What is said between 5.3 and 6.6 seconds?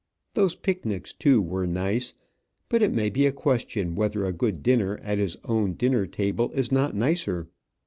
own dinner table